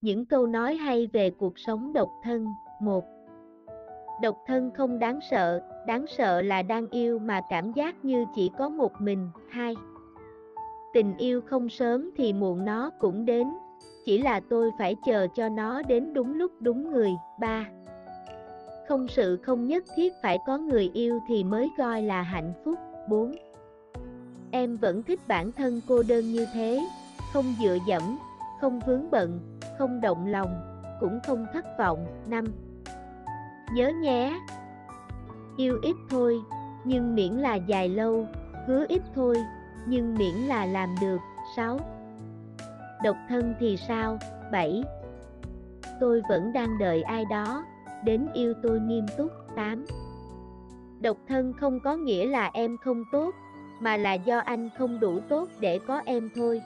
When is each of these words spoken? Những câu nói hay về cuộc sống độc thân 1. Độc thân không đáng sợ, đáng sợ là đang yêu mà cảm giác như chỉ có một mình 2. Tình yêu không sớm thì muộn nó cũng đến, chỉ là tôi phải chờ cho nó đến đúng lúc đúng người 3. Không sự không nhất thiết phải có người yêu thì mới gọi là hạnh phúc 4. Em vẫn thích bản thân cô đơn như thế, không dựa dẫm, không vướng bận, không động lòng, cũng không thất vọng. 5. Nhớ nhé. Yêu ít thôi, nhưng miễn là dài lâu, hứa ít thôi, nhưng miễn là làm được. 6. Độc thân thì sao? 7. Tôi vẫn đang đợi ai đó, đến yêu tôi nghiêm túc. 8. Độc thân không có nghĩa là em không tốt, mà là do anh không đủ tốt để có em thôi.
Những 0.00 0.26
câu 0.26 0.46
nói 0.46 0.74
hay 0.74 1.06
về 1.12 1.30
cuộc 1.30 1.58
sống 1.58 1.92
độc 1.92 2.10
thân 2.24 2.46
1. 2.80 3.04
Độc 4.22 4.38
thân 4.46 4.70
không 4.74 4.98
đáng 4.98 5.18
sợ, 5.30 5.60
đáng 5.86 6.04
sợ 6.08 6.42
là 6.42 6.62
đang 6.62 6.86
yêu 6.90 7.18
mà 7.18 7.40
cảm 7.50 7.72
giác 7.72 8.04
như 8.04 8.24
chỉ 8.34 8.50
có 8.58 8.68
một 8.68 8.92
mình 9.00 9.30
2. 9.50 9.74
Tình 10.94 11.16
yêu 11.16 11.40
không 11.40 11.68
sớm 11.68 12.10
thì 12.16 12.32
muộn 12.32 12.64
nó 12.64 12.90
cũng 12.90 13.24
đến, 13.24 13.48
chỉ 14.04 14.22
là 14.22 14.40
tôi 14.50 14.70
phải 14.78 14.96
chờ 15.06 15.26
cho 15.34 15.48
nó 15.48 15.82
đến 15.82 16.14
đúng 16.14 16.34
lúc 16.34 16.52
đúng 16.60 16.90
người 16.90 17.10
3. 17.40 17.66
Không 18.88 19.08
sự 19.08 19.36
không 19.36 19.66
nhất 19.66 19.84
thiết 19.96 20.12
phải 20.22 20.38
có 20.46 20.58
người 20.58 20.90
yêu 20.94 21.20
thì 21.28 21.44
mới 21.44 21.70
gọi 21.78 22.02
là 22.02 22.22
hạnh 22.22 22.52
phúc 22.64 22.78
4. 23.08 23.34
Em 24.50 24.76
vẫn 24.76 25.02
thích 25.02 25.20
bản 25.28 25.52
thân 25.52 25.80
cô 25.88 26.02
đơn 26.08 26.24
như 26.32 26.46
thế, 26.54 26.80
không 27.32 27.44
dựa 27.62 27.78
dẫm, 27.86 28.18
không 28.60 28.80
vướng 28.86 29.10
bận, 29.10 29.57
không 29.78 30.00
động 30.00 30.26
lòng, 30.26 30.80
cũng 31.00 31.20
không 31.26 31.46
thất 31.52 31.64
vọng. 31.78 32.06
5. 32.26 32.44
Nhớ 33.72 33.92
nhé. 34.02 34.40
Yêu 35.56 35.78
ít 35.82 35.96
thôi, 36.10 36.40
nhưng 36.84 37.14
miễn 37.14 37.32
là 37.32 37.54
dài 37.54 37.88
lâu, 37.88 38.26
hứa 38.66 38.86
ít 38.88 39.02
thôi, 39.14 39.36
nhưng 39.86 40.14
miễn 40.14 40.34
là 40.34 40.66
làm 40.66 40.94
được. 41.00 41.18
6. 41.56 41.80
Độc 43.02 43.16
thân 43.28 43.54
thì 43.60 43.76
sao? 43.76 44.18
7. 44.52 44.82
Tôi 46.00 46.22
vẫn 46.28 46.52
đang 46.52 46.78
đợi 46.78 47.02
ai 47.02 47.24
đó, 47.24 47.64
đến 48.04 48.28
yêu 48.34 48.54
tôi 48.62 48.80
nghiêm 48.80 49.06
túc. 49.16 49.32
8. 49.56 49.86
Độc 51.00 51.16
thân 51.28 51.52
không 51.52 51.80
có 51.80 51.96
nghĩa 51.96 52.26
là 52.26 52.50
em 52.54 52.76
không 52.84 53.04
tốt, 53.12 53.34
mà 53.80 53.96
là 53.96 54.14
do 54.14 54.38
anh 54.38 54.70
không 54.78 55.00
đủ 55.00 55.20
tốt 55.28 55.48
để 55.60 55.78
có 55.86 56.02
em 56.04 56.28
thôi. 56.34 56.62